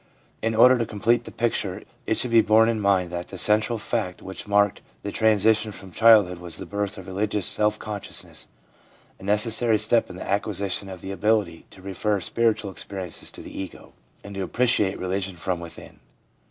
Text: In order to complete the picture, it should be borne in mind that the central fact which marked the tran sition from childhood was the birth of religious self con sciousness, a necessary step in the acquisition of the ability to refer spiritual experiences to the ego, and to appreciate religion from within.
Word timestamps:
In 0.41 0.55
order 0.55 0.79
to 0.79 0.85
complete 0.87 1.25
the 1.25 1.31
picture, 1.31 1.83
it 2.07 2.17
should 2.17 2.31
be 2.31 2.41
borne 2.41 2.69
in 2.69 2.81
mind 2.81 3.11
that 3.11 3.27
the 3.27 3.37
central 3.37 3.77
fact 3.77 4.19
which 4.19 4.47
marked 4.47 4.81
the 5.03 5.11
tran 5.11 5.35
sition 5.35 5.71
from 5.71 5.91
childhood 5.91 6.39
was 6.39 6.57
the 6.57 6.65
birth 6.65 6.97
of 6.97 7.05
religious 7.05 7.45
self 7.45 7.77
con 7.77 8.01
sciousness, 8.01 8.47
a 9.19 9.23
necessary 9.23 9.77
step 9.77 10.09
in 10.09 10.15
the 10.15 10.27
acquisition 10.27 10.89
of 10.89 11.01
the 11.01 11.11
ability 11.11 11.67
to 11.69 11.83
refer 11.83 12.19
spiritual 12.19 12.71
experiences 12.71 13.29
to 13.31 13.41
the 13.43 13.55
ego, 13.55 13.93
and 14.23 14.33
to 14.33 14.41
appreciate 14.41 14.97
religion 14.97 15.35
from 15.35 15.59
within. 15.59 15.99